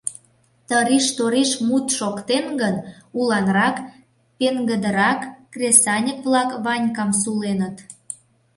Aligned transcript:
Тыриш-ториш 0.67 1.51
мут 1.67 1.85
шоктен 1.97 2.45
гын, 2.61 2.75
уланрак, 3.17 3.77
пеҥгыдырак 4.37 5.21
кресаньык-влак 5.53 6.49
Ванькам 6.65 7.09
суленыт. 7.21 7.77